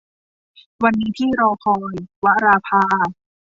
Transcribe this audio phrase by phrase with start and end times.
[0.83, 2.83] วันนี้ที่รอคอย- วราภา